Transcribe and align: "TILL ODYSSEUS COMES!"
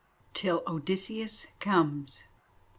"TILL 0.33 0.63
ODYSSEUS 0.65 1.45
COMES!" 1.59 2.23